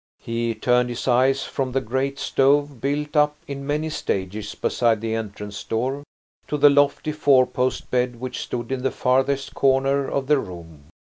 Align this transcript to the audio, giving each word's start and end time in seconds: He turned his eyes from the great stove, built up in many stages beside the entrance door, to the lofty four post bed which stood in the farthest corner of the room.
He 0.19 0.55
turned 0.55 0.89
his 0.89 1.07
eyes 1.07 1.43
from 1.43 1.73
the 1.73 1.79
great 1.79 2.17
stove, 2.17 2.81
built 2.81 3.15
up 3.15 3.35
in 3.45 3.67
many 3.67 3.91
stages 3.91 4.55
beside 4.55 4.99
the 4.99 5.13
entrance 5.13 5.63
door, 5.63 6.01
to 6.47 6.57
the 6.57 6.71
lofty 6.71 7.11
four 7.11 7.45
post 7.45 7.91
bed 7.91 8.19
which 8.19 8.41
stood 8.41 8.71
in 8.71 8.81
the 8.81 8.89
farthest 8.89 9.53
corner 9.53 10.07
of 10.09 10.25
the 10.25 10.39
room. 10.39 10.85